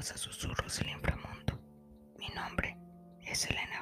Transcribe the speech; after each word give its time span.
a 0.00 0.16
susurros 0.16 0.78
del 0.78 0.88
inframundo. 0.88 1.60
Mi 2.18 2.28
nombre 2.28 2.74
es 3.20 3.44
Elena 3.50 3.79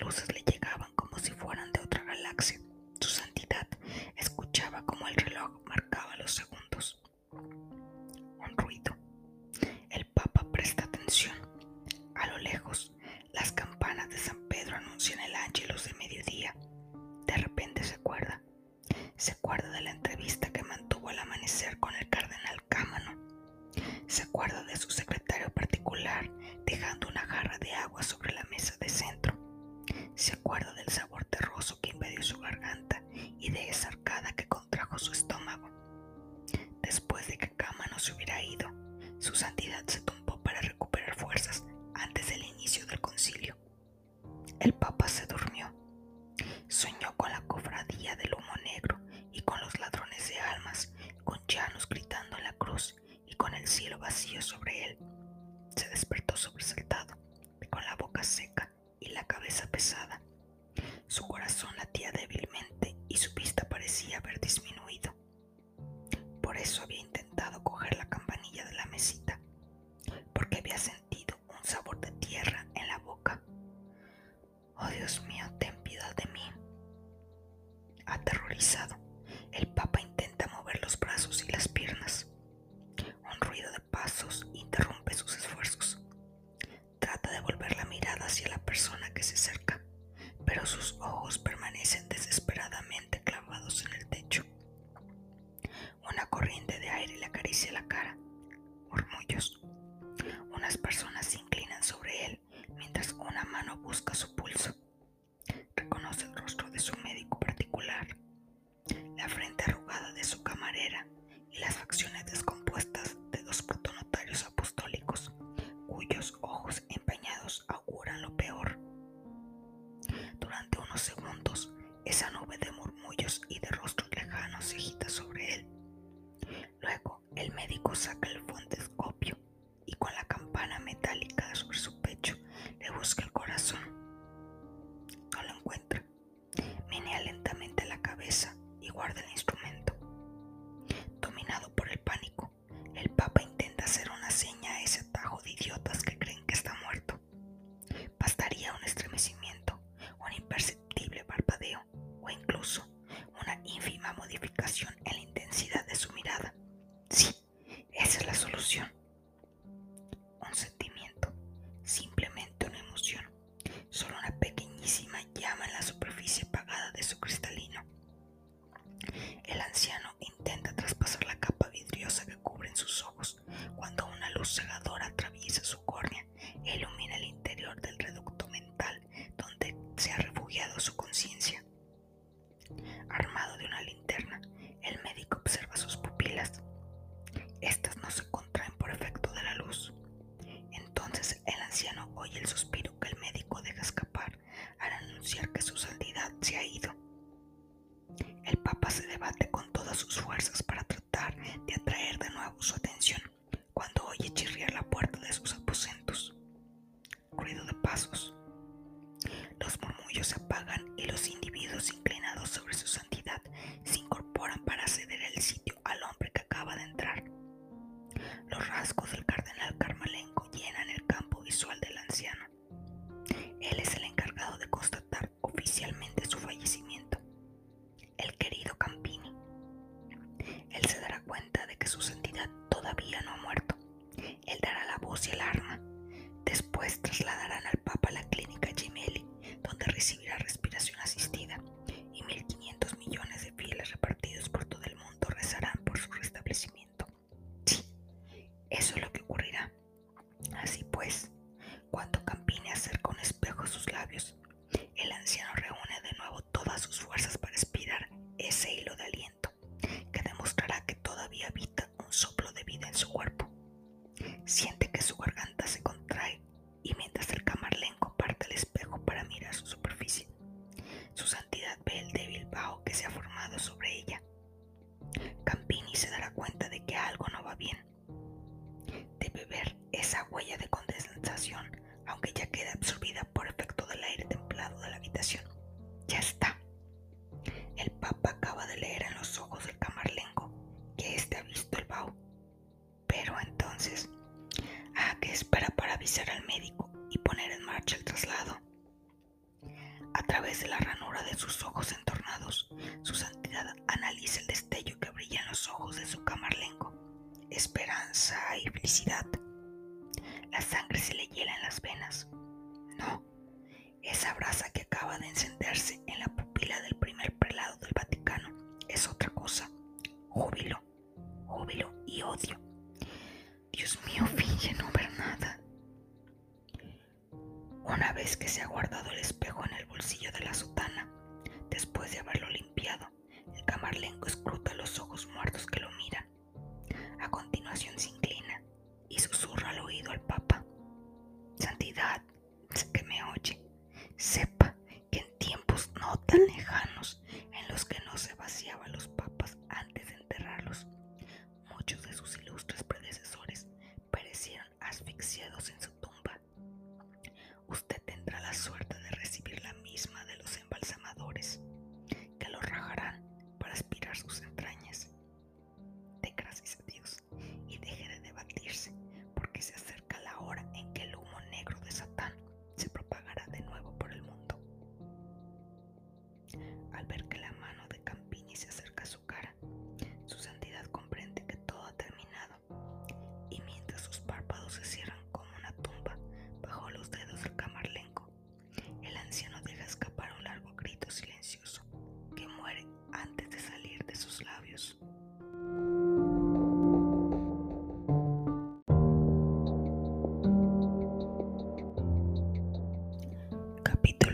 Luces 0.00 0.32
le 0.34 0.42
llegaban 0.42 0.92
como 0.94 1.18
si 1.18 1.30
fueran 1.32 1.72
de 1.72 1.80
otra 1.80 2.02
galaxia. 2.04 2.60
Su 3.00 3.08
santidad 3.08 3.66
escuchaba 4.16 4.82
como 4.84 5.06
el 5.08 5.14
reloj 5.14 5.50
marcaba 5.66 6.16
los 6.16 6.34
segundos. 6.34 7.00
Un 7.32 8.56
ruido. 8.56 8.96
El 9.90 10.06
Papa 10.06 10.46
presta 10.52 10.84
atención. 10.84 11.36
A 12.14 12.26
lo 12.28 12.38
lejos, 12.38 12.92
las 13.32 13.52
campanas 13.52 14.08
de 14.10 14.18
San 14.18 14.38
Pedro 14.48 14.76
anuncian 14.76 15.20
el 15.20 15.34
ángelus 15.34 15.84
de 15.84 15.94
mediodía. 15.94 16.54
De 17.26 17.36
repente 17.36 17.82
se 17.84 17.94
acuerda. 17.94 18.42
Se 19.16 19.32
acuerda 19.32 19.70
de 19.70 19.80
la 19.82 19.90
entrevista 19.92 20.50
que 20.50 20.62
mantuvo 20.62 21.08
al 21.08 21.18
amanecer 21.18 21.78
con 21.78 21.94
el 21.96 22.08
cardenal 22.08 22.62
Cámano. 22.68 23.12
Se 24.06 24.22
acuerda 24.24 24.62
de 24.64 24.76
su 24.76 24.90
secretario 24.90 25.50
particular 25.52 26.30
dejando 26.66 27.08
una 27.08 27.26
jarra 27.26 27.58
de 27.58 27.72
agua 27.72 28.02
sobre 28.02 28.32
la 28.32 28.44
mesa 28.50 28.74
de 28.80 28.88
centro. 28.88 29.33
Se 30.16 30.32
acuerda 30.34 30.72
del 30.74 30.88
sabor 30.88 31.24
terroso 31.24 31.80
que 31.80 31.90
invadió 31.90 32.22
su 32.22 32.38
garganta 32.38 33.02
y 33.12 33.50
de 33.50 33.68
esa 33.68 33.88
arcada 33.88 34.32
que 34.32 34.46
contrajo 34.46 34.96
su 34.98 35.10
estómago. 35.12 35.70
Después 36.82 37.26
de 37.26 37.36
que 37.36 37.50
Kama 37.50 37.86
no 37.90 37.98
se 37.98 38.12
hubiera 38.12 38.40
ido, 38.42 38.70
su 39.18 39.34
santidad 39.34 39.82
se 39.86 40.00
tumbó 40.02 40.40
para 40.42 40.60
recuperar 40.60 41.16
fuerzas 41.16 41.64
antes 41.94 42.28
del 42.28 42.44
inicio 42.44 42.86
del 42.86 43.00
concilio. 43.00 43.56
El 44.60 44.72
Papa 44.74 45.08
se 45.08 45.26
durmió. 45.26 45.74
Soñó 46.68 47.16
con 47.16 47.30
la 47.30 47.40
cofradía 47.42 48.14
del 48.14 48.34
humo 48.34 48.54
negro 48.64 49.00
y 49.32 49.42
con 49.42 49.60
los 49.60 49.78
ladrones 49.80 50.28
de 50.28 50.38
almas, 50.38 50.92
con 51.24 51.40
Janus 51.48 51.88
gritando 51.88 52.36
en 52.38 52.44
la 52.44 52.52
cruz 52.52 52.96
y 53.26 53.34
con 53.34 53.52
el 53.54 53.66
cielo 53.66 53.98
vacío 53.98 54.40
sobre 54.42 54.84
él. 54.84 54.98
Se 55.74 55.88
despertó 55.88 56.36
sobresaltado 56.36 56.83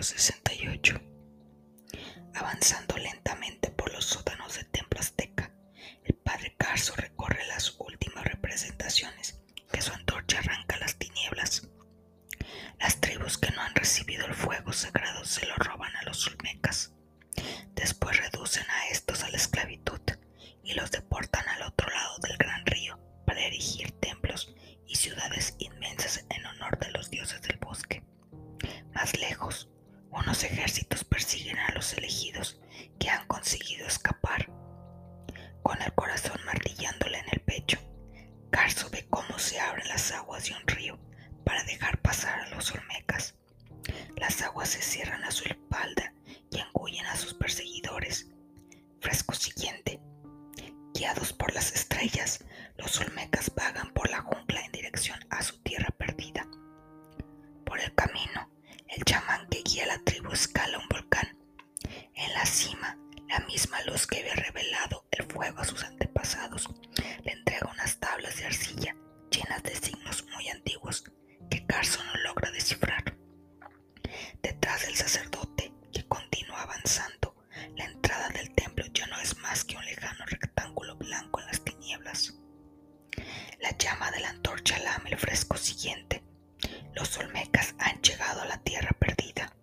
68. 0.00 1.00
Avanzando 2.34 2.96
lentamente 2.96 3.70
por 3.70 3.92
los 3.92 4.06
sótanos 4.06 4.54
del 4.54 4.66
templo 4.68 5.00
azteca, 5.00 5.52
el 6.04 6.14
padre 6.14 6.54
Carso 6.56 6.94
recorre 6.96 7.44
las 7.46 7.74
últimas 7.78 8.24
representaciones 8.24 9.38
que 9.70 9.82
su 9.82 9.92
antorcha 9.92 10.38
arranca 10.38 10.78
las 10.78 10.96
tinieblas. 10.96 11.68
Las 12.80 13.00
tribus 13.00 13.36
que 13.36 13.50
no 13.50 13.60
han 13.60 13.74
recibido 13.74 14.24
el 14.26 14.34
fuego 14.34 14.72
sagrado 14.72 15.24
se 15.24 15.46
lo 15.46 15.56
roban 15.56 15.91
por 51.32 51.52
las 51.54 51.72
estrellas, 51.72 52.44
los 52.76 53.00
olmecas 53.00 53.52
vagan 53.54 53.92
por 53.92 54.10
la 54.10 54.20
jungla 54.22 54.64
en 54.64 54.72
dirección 54.72 55.18
a 55.30 55.42
su 55.42 55.58
tierra 55.62 55.88
perdida. 55.96 56.46
Por 57.64 57.80
el 57.80 57.94
camino, 57.94 58.50
el 58.88 59.04
chamán 59.04 59.48
que 59.48 59.62
guía 59.62 59.86
la 59.86 59.98
tribu 60.04 60.30
escala 60.32 60.78
un 60.78 60.88
volcán. 60.88 61.36
En 62.14 62.32
la 62.34 62.44
cima, 62.46 62.98
la 63.28 63.40
misma 63.46 63.80
luz 63.82 64.06
que 64.06 64.18
había 64.18 64.34
revelado 64.34 65.06
el 65.10 65.24
fuego 65.24 65.60
a 65.60 65.64
sus 65.64 65.82
antepasados 65.84 66.68
le 67.24 67.32
entrega 67.32 67.70
unas 67.70 67.98
tablas 67.98 68.36
de 68.36 68.46
arcilla 68.46 68.94
llenas 69.30 69.62
de 69.62 69.74
signos 69.74 70.24
muy 70.34 70.48
antiguos 70.48 71.04
que 71.50 71.66
Carson 71.66 72.04
no 72.06 72.20
logra 72.22 72.50
descifrar. 72.50 73.16
Detrás 74.42 74.82
del 74.82 74.94
sacerdote, 74.94 75.72
que 75.92 76.06
continúa 76.06 76.62
avanzando, 76.62 77.34
la 77.76 77.84
entrada 77.86 78.28
del 78.30 78.52
templo 78.54 78.84
ya 78.92 79.06
no 79.06 79.18
es 79.20 79.36
más 79.38 79.64
que 79.64 79.76
un 79.76 79.84
lejano 79.84 80.21
siguiente. 85.62 86.22
Los 86.94 87.16
olmecas 87.18 87.74
han 87.78 88.00
llegado 88.02 88.42
a 88.42 88.46
la 88.46 88.58
tierra 88.58 88.90
perdida, 88.98 89.54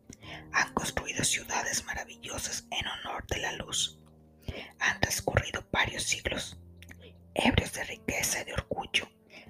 han 0.51 0.73
construido 0.73 1.23
ciudades 1.23 1.85
maravillosas 1.85 2.65
en 2.71 2.87
honor 2.87 3.25
de 3.27 3.37
la 3.37 3.51
luz. 3.53 3.99
Han 4.79 4.99
transcurrido 4.99 5.65
varios 5.71 6.03
siglos. 6.03 6.57
Ebrios 7.35 7.73
de 7.73 7.83
riqueza 7.83 8.41
y 8.41 8.45
de 8.45 8.53
orgullo, 8.53 9.07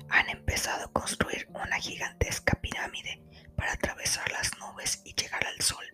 han 0.09 0.29
empezado 0.29 0.85
a 0.85 0.91
construir 0.91 1.47
una 1.49 1.79
gigantesca 1.79 2.59
pirámide 2.61 3.21
para 3.55 3.73
atravesar 3.73 4.29
las 4.31 4.57
nubes 4.59 5.01
y 5.05 5.13
llegar 5.13 5.45
al 5.45 5.61
sol. 5.61 5.85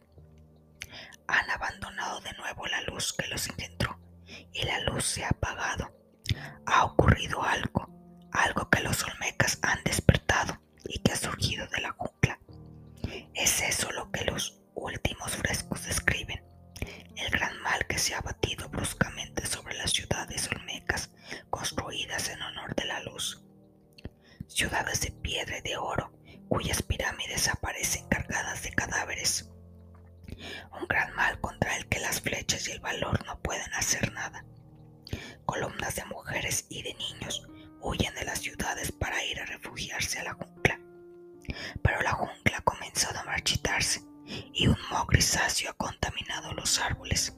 Han 1.28 1.50
abandonado 1.50 2.22
de 2.22 2.34
nuevo 2.34 2.66
la 2.68 2.82
luz 2.82 3.14
que 3.14 3.28
los 3.28 3.48
engendró 3.48 4.00
y 4.52 4.64
la 4.64 4.80
luz 4.82 5.06
se 5.06 5.24
ha 5.24 5.30
apagado. 5.30 5.94
Ha 6.66 6.86
ocurrido 6.86 7.42
algo 7.44 7.65
el 32.76 32.82
valor 32.82 33.26
no 33.26 33.40
pueden 33.40 33.74
hacer 33.74 34.12
nada. 34.12 34.44
Columnas 35.46 35.96
de 35.96 36.06
mujeres 36.06 36.66
y 36.70 36.84
de 36.84 36.94
niños 36.96 37.48
huyen 37.80 38.14
de 38.16 38.26
las 38.26 38.40
ciudades 38.40 38.92
para 38.92 39.24
ir 39.24 39.40
a 39.40 39.46
refugiarse 39.46 40.20
a 40.20 40.26
la 40.26 40.34
jungla. 40.34 40.80
Pero 41.82 42.02
la 42.02 42.12
jungla 42.12 42.62
comenzado 42.66 43.20
a 43.20 43.24
marchitarse 43.24 44.02
y 44.26 44.68
un 44.68 44.78
moho 44.92 45.06
grisáceo 45.06 45.70
ha 45.72 45.74
contaminado 45.78 46.54
los 46.54 46.80
árboles. 46.80 47.38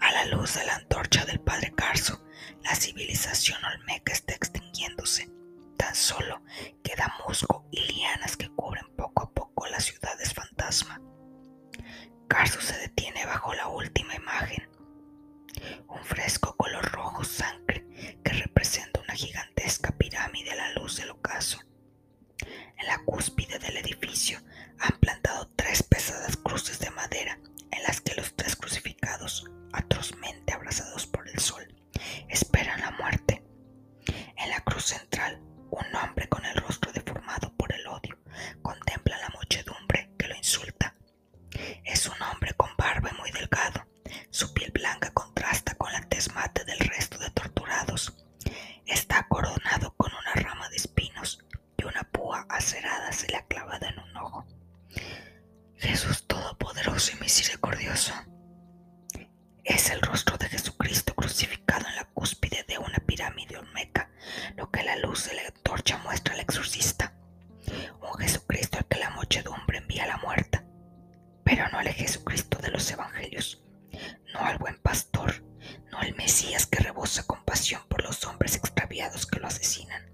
A 0.00 0.12
la 0.12 0.26
luz 0.26 0.54
de 0.54 0.66
la 0.66 0.76
antorcha 0.76 1.24
del 1.24 1.40
padre 1.40 1.72
Carso, 1.74 2.22
la 2.62 2.74
civilización 2.74 3.64
olmeca 3.64 4.12
está 4.12 4.34
extinguiéndose. 4.34 5.30
Tan 5.78 5.94
solo 5.94 6.42
queda 6.82 7.14
musgo 7.26 7.66
y 7.70 7.80
lianas 7.90 8.36
que 8.36 8.50
cubren 8.50 8.86
poco 8.96 9.22
a 9.22 9.30
poco 9.32 9.66
las 9.68 9.84
ciudades 9.84 10.34
fantasma. 10.34 11.00
Carso 12.28 12.60
se 12.60 12.76
detiene 12.76 13.24
bajo 13.24 13.54
pero 71.48 71.66
no 71.70 71.78
al 71.78 71.88
Jesucristo 71.88 72.58
de 72.58 72.70
los 72.70 72.90
Evangelios, 72.90 73.62
no 74.34 74.40
al 74.40 74.58
buen 74.58 74.76
pastor, 74.80 75.42
no 75.90 75.98
al 75.98 76.14
Mesías 76.14 76.66
que 76.66 76.78
rebosa 76.82 77.26
compasión 77.26 77.80
por 77.88 78.04
los 78.04 78.22
hombres 78.26 78.56
extraviados 78.56 79.24
que 79.24 79.40
lo 79.40 79.46
asesinan, 79.46 80.10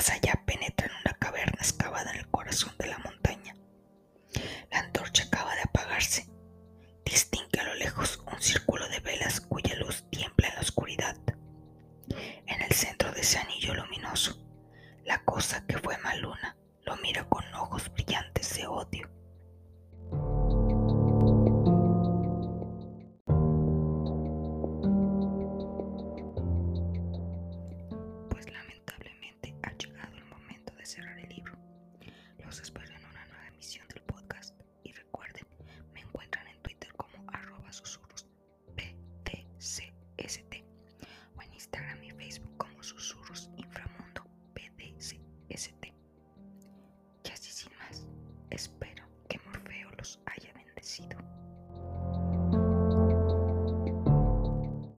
más 0.00 0.08
allá 0.08 0.39